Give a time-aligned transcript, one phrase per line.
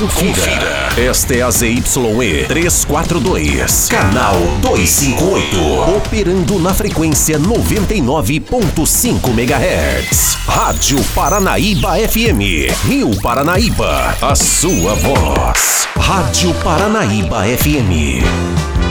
[0.00, 0.88] Confira.
[0.96, 1.82] Esta é a ZYE
[2.48, 5.94] 342, canal 258.
[5.94, 10.38] Operando na frequência 99.5 MHz.
[10.46, 12.72] Rádio Paranaíba FM.
[12.88, 14.16] Rio Paranaíba.
[14.22, 15.86] A sua voz.
[15.94, 18.89] Rádio Paranaíba FM.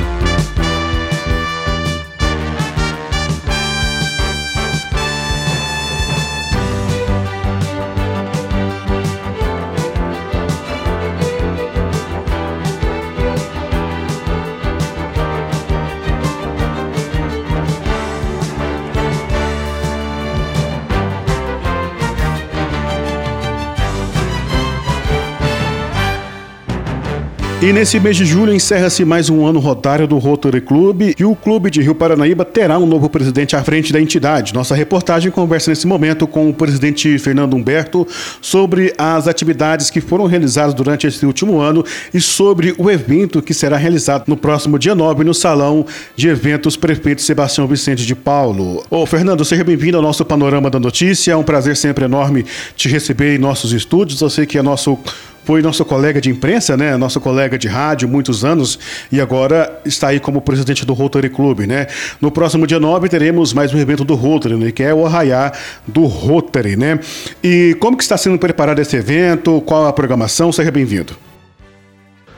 [27.61, 31.35] E nesse mês de julho encerra-se mais um ano rotário do Rotary Club e o
[31.35, 34.53] Clube de Rio Paranaíba terá um novo presidente à frente da entidade.
[34.53, 38.07] Nossa reportagem conversa nesse momento com o presidente Fernando Humberto
[38.39, 43.53] sobre as atividades que foram realizadas durante esse último ano e sobre o evento que
[43.53, 48.85] será realizado no próximo dia 9 no Salão de Eventos Prefeito Sebastião Vicente de Paulo.
[48.89, 51.33] Ô Fernando, seja bem-vindo ao nosso Panorama da Notícia.
[51.33, 52.45] É um prazer sempre enorme
[52.77, 54.21] te receber em nossos estúdios.
[54.21, 54.97] Eu sei que é nosso
[55.43, 56.95] foi nosso colega de imprensa, né?
[56.97, 58.79] Nosso colega de rádio muitos anos
[59.11, 61.87] e agora está aí como presidente do Rotary Club, né?
[62.21, 64.71] No próximo dia 9 teremos mais um evento do Rotary, né?
[64.71, 65.51] que é o Arraiá
[65.87, 66.99] do Rotary, né?
[67.43, 69.61] E como que está sendo preparado esse evento?
[69.61, 70.51] Qual a programação?
[70.51, 71.15] Seja bem-vindo.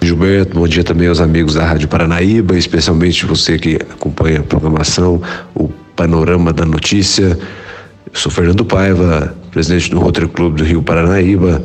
[0.04, 5.22] Gilberto, bom dia também aos amigos da Rádio Paranaíba, especialmente você que acompanha a programação,
[5.54, 7.38] o Panorama da Notícia.
[8.12, 11.62] Eu sou Fernando Paiva, presidente do Rotary Clube do Rio Paranaíba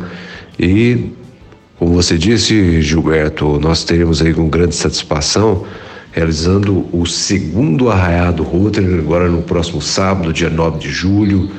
[0.59, 1.13] e
[1.79, 5.65] como você disse, Gilberto, nós teremos aí com grande satisfação
[6.17, 11.51] realizando o segundo arraiado Rotary agora no próximo sábado, dia 9 de julho,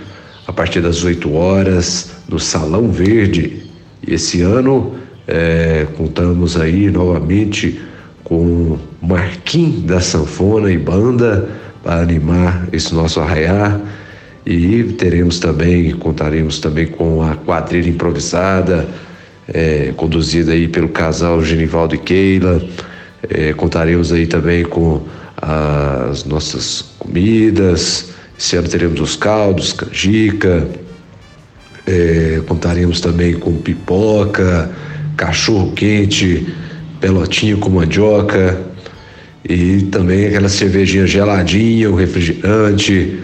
[0.47, 3.61] a partir das 8 horas, no Salão Verde.
[4.05, 4.95] E esse ano
[5.27, 7.79] é, contamos aí novamente
[8.23, 11.47] com Marquim da Sanfona e Banda
[11.83, 13.79] para animar esse nosso arraiar.
[14.43, 18.87] E teremos também, contaremos também com a quadrilha improvisada,
[19.53, 22.61] é, conduzida aí pelo casal Genivaldo e Keila.
[23.29, 25.01] É, contaremos aí também com
[25.41, 28.09] as nossas comidas.
[28.37, 30.67] Esse ano teremos os caldos, canjica.
[31.85, 34.69] É, contaremos também com pipoca,
[35.15, 36.53] cachorro quente,
[36.99, 38.61] pelotinho com mandioca
[39.47, 43.19] e também aquela cervejinha geladinha, o refrigerante.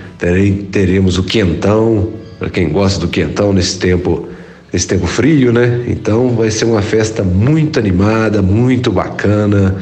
[0.71, 4.29] teremos o quentão, para quem gosta do quentão nesse tempo
[4.73, 5.83] esse tempo frio, né?
[5.87, 9.75] Então vai ser uma festa muito animada, muito bacana.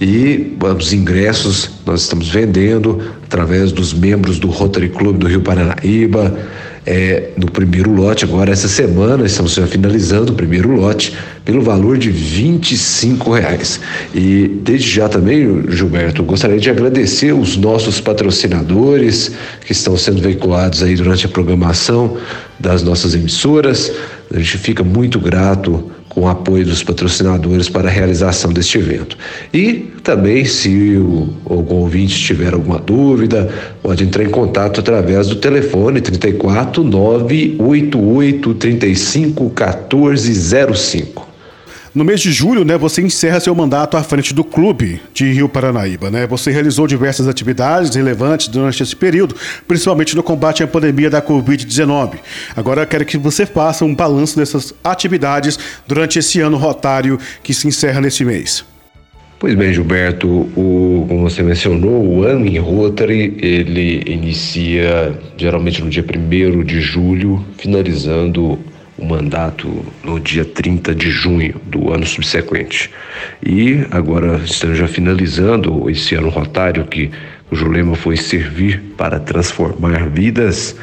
[0.00, 6.36] E os ingressos nós estamos vendendo através dos membros do Rotary Club do Rio Paranaíba
[6.86, 12.10] é, no primeiro lote, agora essa semana, estamos finalizando o primeiro lote, pelo valor de
[12.10, 13.80] 25 reais.
[14.14, 19.32] E desde já também, Gilberto, gostaria de agradecer os nossos patrocinadores
[19.64, 22.18] que estão sendo veiculados aí durante a programação
[22.58, 23.90] das nossas emissoras.
[24.32, 29.18] A gente fica muito grato com o apoio dos patrocinadores para a realização deste evento.
[29.52, 33.50] E também, se o, algum ouvinte tiver alguma dúvida,
[33.82, 41.23] pode entrar em contato através do telefone 34 988 35 1405.
[41.94, 45.48] No mês de julho, né, você encerra seu mandato à frente do clube de Rio
[45.48, 46.26] Paranaíba, né?
[46.26, 49.36] Você realizou diversas atividades relevantes durante esse período,
[49.68, 52.14] principalmente no combate à pandemia da Covid-19.
[52.56, 55.56] Agora eu quero que você faça um balanço dessas atividades
[55.86, 58.64] durante esse ano rotário que se encerra nesse mês.
[59.38, 65.88] Pois bem, Gilberto, o, como você mencionou, o ano em Rotary, ele inicia geralmente no
[65.88, 68.58] dia 1 de julho, finalizando
[69.04, 72.90] o mandato no dia 30 de junho do ano subsequente.
[73.44, 77.10] E agora estamos já finalizando esse ano rotário que
[77.48, 80.74] cujo lema foi servir para transformar vidas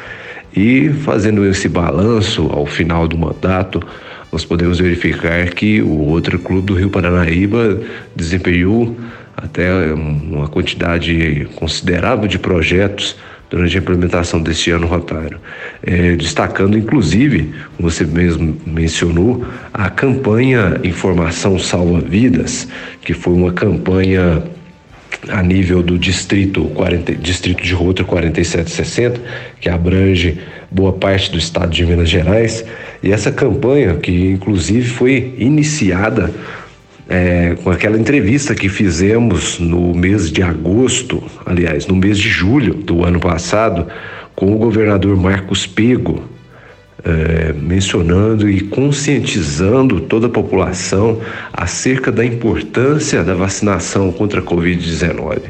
[0.54, 3.82] e fazendo esse balanço ao final do mandato,
[4.30, 7.80] nós podemos verificar que o outro clube do Rio Paranaíba
[8.14, 8.96] desempenhou
[9.36, 13.16] até uma quantidade considerável de projetos
[13.52, 15.38] durante a implementação deste ano rotário.
[15.82, 19.44] É, destacando, inclusive, você mesmo mencionou,
[19.74, 22.66] a campanha Informação Salva Vidas,
[23.02, 24.42] que foi uma campanha
[25.28, 29.20] a nível do distrito 40, distrito de Rota 4760,
[29.60, 30.38] que abrange
[30.70, 32.64] boa parte do estado de Minas Gerais,
[33.02, 36.32] e essa campanha que inclusive foi iniciada
[37.12, 42.72] é, com aquela entrevista que fizemos no mês de agosto, aliás, no mês de julho
[42.72, 43.86] do ano passado,
[44.34, 46.24] com o governador Marcos Pego,
[47.04, 51.20] é, mencionando e conscientizando toda a população
[51.52, 55.40] acerca da importância da vacinação contra a Covid-19.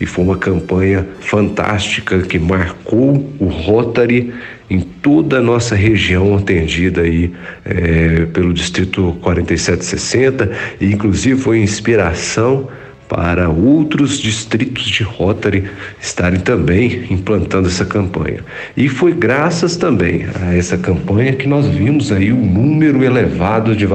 [0.00, 4.32] E foi uma campanha fantástica que marcou o Rotary
[4.70, 7.32] em toda a nossa região atendida aí
[7.64, 12.68] é, pelo Distrito 4760 e inclusive foi inspiração
[13.08, 15.64] para outros distritos de Rotary
[16.00, 18.40] estarem também implantando essa campanha.
[18.76, 23.88] E foi graças também a essa campanha que nós vimos aí um número elevado de,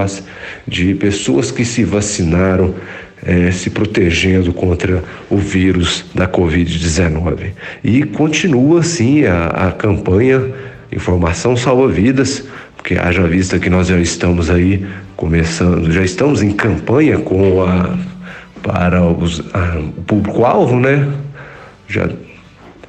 [0.68, 2.74] de pessoas que se vacinaram
[3.26, 7.52] é, se protegendo contra o vírus da Covid-19.
[7.84, 10.42] E continua assim a, a campanha
[10.92, 12.44] Informação Salva Vidas,
[12.76, 17.98] porque haja vista que nós já estamos aí começando, já estamos em campanha com a
[18.64, 21.08] para os, a, o público-alvo, né?
[21.88, 22.10] Já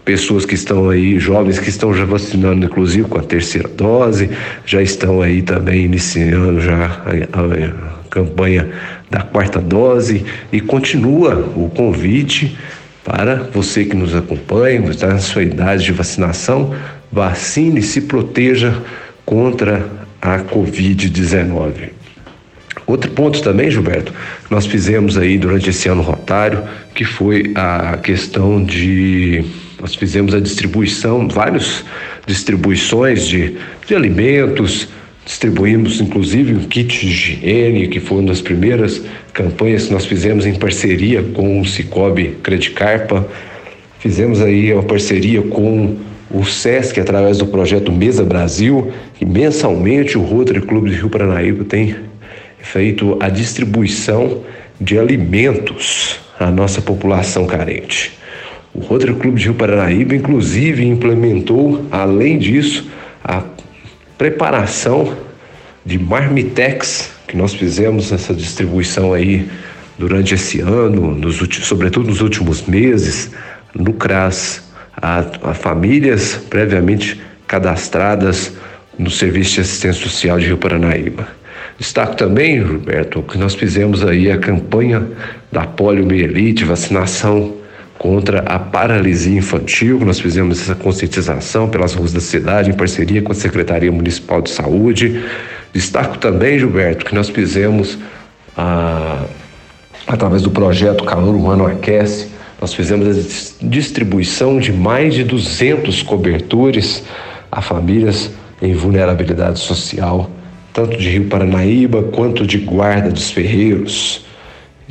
[0.05, 4.31] pessoas que estão aí, jovens que estão já vacinando, inclusive com a terceira dose,
[4.65, 8.71] já estão aí também iniciando já a, a, a campanha
[9.11, 12.57] da quarta dose e continua o convite
[13.03, 16.75] para você que nos acompanha, está na sua idade de vacinação,
[17.11, 18.75] vacine e se proteja
[19.25, 19.87] contra
[20.21, 21.91] a Covid-19.
[22.87, 24.13] Outro ponto também, Gilberto,
[24.51, 26.63] nós fizemos aí durante esse ano rotário,
[26.95, 29.45] que foi a questão de
[29.81, 31.85] nós fizemos a distribuição, várias
[32.27, 33.55] distribuições de,
[33.87, 34.89] de alimentos,
[35.25, 39.03] distribuímos inclusive um kit de higiene, que foi uma das primeiras
[39.33, 43.27] campanhas que nós fizemos em parceria com o Cicobi Credicarpa.
[43.99, 45.97] Fizemos aí uma parceria com
[46.31, 51.65] o SESC através do projeto Mesa Brasil, que mensalmente o Rotary Clube de Rio Paranaíba
[51.65, 51.95] tem
[52.65, 54.43] feito a distribuição
[54.81, 58.19] de alimentos à nossa população carente.
[58.75, 62.91] O Rotary Clube de Rio Paranaíba, inclusive, implementou, além disso,
[63.23, 63.43] a
[64.19, 65.17] preparação
[65.85, 69.49] de marmitex, que nós fizemos essa distribuição aí
[69.99, 73.31] durante esse ano, nos, sobretudo nos últimos meses,
[73.75, 74.65] no CRAS,
[74.97, 78.55] a, a famílias previamente cadastradas
[78.99, 81.29] no Serviço de Assistência Social de Rio Paranaíba.
[81.79, 85.07] Destaco também, Roberto, que nós fizemos aí a campanha
[85.51, 87.55] da poliomielite, vacinação
[87.99, 89.99] contra a paralisia infantil.
[90.05, 94.51] Nós fizemos essa conscientização pelas ruas da cidade, em parceria com a Secretaria Municipal de
[94.51, 95.25] Saúde.
[95.73, 97.99] Destaco também, Gilberto, que nós fizemos,
[98.57, 99.25] a,
[100.07, 102.29] através do projeto Calor Humano Aquece,
[102.61, 107.03] nós fizemos a distribuição de mais de 200 cobertores
[107.51, 108.31] a famílias
[108.63, 110.31] em vulnerabilidade social
[110.75, 114.27] tanto de Rio Paranaíba quanto de Guarda dos Ferreiros.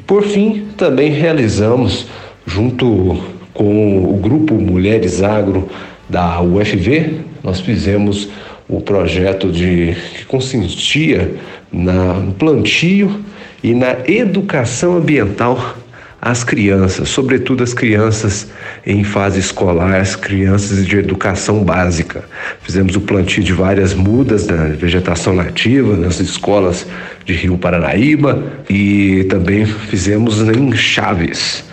[0.08, 2.08] Por fim, também realizamos,
[2.46, 3.22] junto
[3.54, 5.70] com o grupo Mulheres Agro
[6.10, 8.30] da UFV, nós fizemos
[8.68, 11.36] o projeto de que consistia
[11.72, 13.20] na, no plantio
[13.62, 15.76] e na educação ambiental
[16.26, 18.48] às crianças, sobretudo as crianças
[18.86, 22.24] em fase escolar, as crianças de educação básica.
[22.62, 26.88] Fizemos o plantio de várias mudas da vegetação nativa nas escolas
[27.26, 31.66] de Rio Paranaíba e também fizemos em Chaves,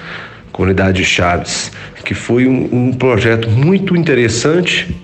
[0.50, 1.70] comunidade Chaves,
[2.04, 4.96] que foi um, um projeto muito interessante,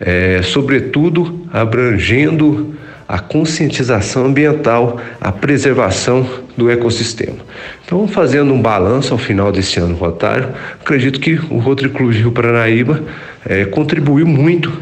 [0.00, 2.74] é, sobretudo abrangendo
[3.08, 7.38] a conscientização ambiental, a preservação do ecossistema.
[7.84, 10.48] Então, fazendo um balanço ao final desse ano rotário,
[10.80, 13.02] acredito que o Rotary Clube de Rio Paranaíba
[13.44, 14.72] é, contribuiu muito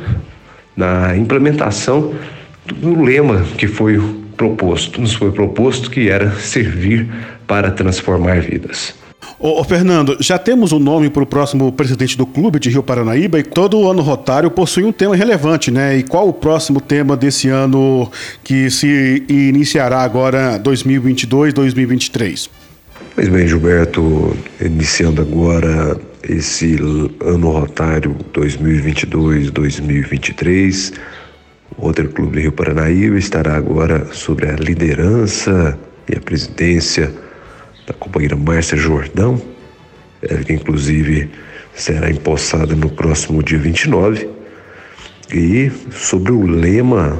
[0.76, 2.14] na implementação
[2.66, 4.00] do lema que foi
[4.37, 7.07] proposto, nos foi proposto, que era servir
[7.47, 8.95] para transformar vidas.
[9.38, 12.71] Ô, ô, Fernando, já temos o um nome para o próximo presidente do clube de
[12.71, 15.99] Rio Paranaíba e todo ano rotário possui um tema relevante, né?
[15.99, 18.11] E qual o próximo tema desse ano
[18.43, 22.49] que se iniciará agora 2022, 2023?
[23.14, 25.97] Pois bem, Gilberto, iniciando agora
[26.28, 26.76] esse
[27.21, 30.95] ano rotário 2022-2023,
[31.76, 35.76] o Outro Clube de Rio Paranaíba estará agora sobre a liderança
[36.09, 37.12] e a presidência
[37.87, 39.41] da companheira Márcia Jordão,
[40.47, 41.31] que inclusive
[41.75, 44.29] será empossada no próximo dia 29,
[45.33, 47.19] e sobre o lema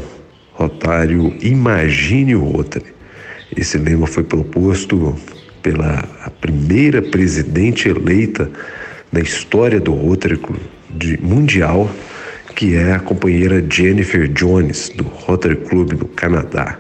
[0.53, 2.87] rotário Imagine o Rotary.
[3.57, 5.15] Esse lema foi proposto
[5.63, 6.03] pela
[6.41, 8.51] primeira presidente eleita
[9.13, 10.41] da história do Rotary
[11.21, 11.91] Mundial,
[12.55, 16.79] que é a companheira Jennifer Jones, do Rotary Club do Canadá.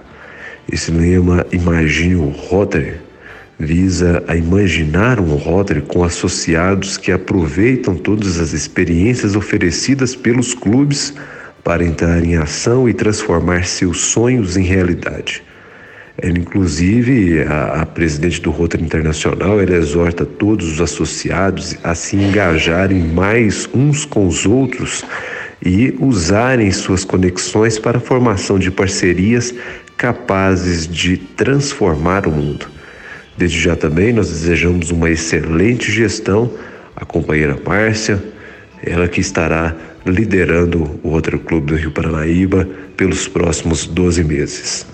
[0.71, 2.95] Esse lema Imagine o Rotary
[3.59, 11.15] visa a imaginar um Rotary com associados que aproveitam todas as experiências oferecidas pelos clubes
[11.63, 15.43] para entrar em ação e transformar seus sonhos em realidade.
[16.17, 22.17] Ela, inclusive, a, a, presidente do Rotary Internacional, ela exorta todos os associados a se
[22.17, 25.05] engajarem mais uns com os outros
[25.65, 29.53] e usarem suas conexões para a formação de parcerias
[29.97, 32.67] capazes de transformar o mundo.
[33.37, 36.50] Desde já também nós desejamos uma excelente gestão
[36.95, 38.23] à companheira Márcia,
[38.83, 39.75] ela que estará
[40.07, 44.87] liderando o Rotary Clube do Rio Paranaíba pelos próximos 12 meses.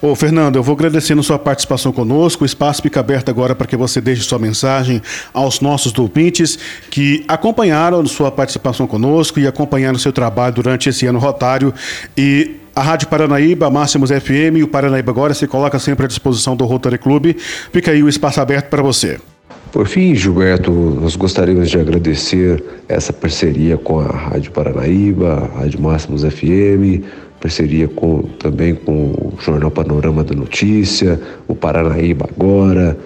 [0.00, 2.44] Ô, Fernando, eu vou agradecendo sua participação conosco.
[2.44, 5.02] O espaço fica aberto agora para que você deixe sua mensagem
[5.32, 6.58] aos nossos ouvintes
[6.90, 11.74] que acompanharam sua participação conosco e acompanharam seu trabalho durante esse ano rotário.
[12.16, 16.54] E a Rádio Paranaíba, Máximos FM e o Paranaíba Agora se coloca sempre à disposição
[16.54, 17.36] do Rotary Clube.
[17.72, 19.18] Fica aí o espaço aberto para você.
[19.72, 25.80] Por fim, Gilberto, nós gostaríamos de agradecer essa parceria com a Rádio Paranaíba, a Rádio
[25.80, 27.02] Máximos FM,
[27.40, 32.96] parceria com, também com o Jornal Panorama da Notícia, o Paranaíba Agora.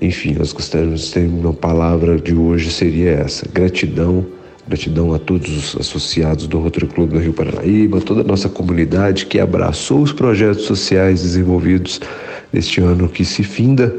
[0.00, 4.26] Enfim, nós gostaríamos de ter uma palavra de hoje seria essa: gratidão.
[4.68, 9.26] Gratidão a todos os associados do Rotary Clube do Rio Paranaíba, toda a nossa comunidade
[9.26, 12.00] que abraçou os projetos sociais desenvolvidos
[12.52, 13.94] neste ano que se finda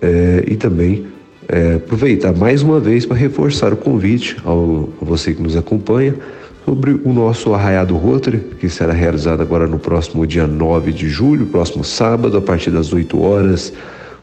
[0.00, 1.06] é, e também
[1.48, 6.16] é, aproveitar mais uma vez para reforçar o convite ao, a você que nos acompanha
[6.64, 11.46] sobre o nosso Arraiado Rotary, que será realizado agora no próximo dia 9 de julho,
[11.46, 13.72] próximo sábado, a partir das 8 horas,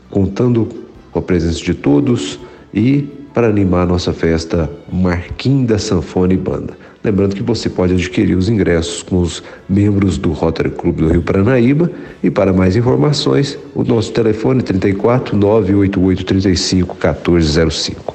[0.10, 0.68] contando
[1.12, 2.40] com a presença de todos
[2.74, 6.78] e para animar a nossa festa Marquinda Sanfone Banda.
[7.02, 11.22] Lembrando que você pode adquirir os ingressos com os membros do Rotary Clube do Rio
[11.22, 11.90] Paranaíba
[12.22, 18.14] e para mais informações, o nosso telefone 34 988 35 1405.